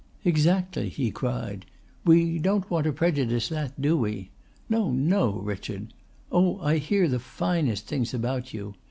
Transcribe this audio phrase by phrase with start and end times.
[0.25, 1.67] "Exactly," he cried.
[2.05, 4.31] "We don't want to prejudice that do we?
[4.67, 5.93] No, no, Richard!
[6.31, 8.73] Oh, I hear the finest things about you.